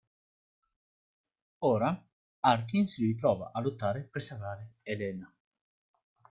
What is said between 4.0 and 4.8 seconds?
per salvare